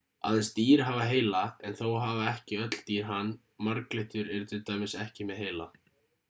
[0.27, 3.31] aðeins dýr hafa heila en þó hafa ekki öll dýr hann
[3.69, 5.71] marglyttur eru til dæmis ekki með heila